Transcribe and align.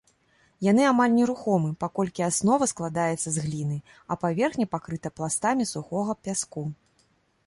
Яны 0.67 0.83
амаль 0.91 1.11
нерухомы, 1.17 1.69
паколькі 1.83 2.23
аснова 2.29 2.67
складаецца 2.73 3.27
з 3.35 3.43
гліны, 3.45 3.77
а 4.15 4.17
паверхня 4.23 4.65
пакрыта 4.73 5.13
пластамі 5.21 5.69
сухога 5.73 6.13
пяску. 6.29 6.63